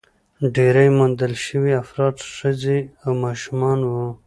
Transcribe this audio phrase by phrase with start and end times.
[0.55, 4.07] ډېری موندل شوي افراد ښځې او ماشومان وو.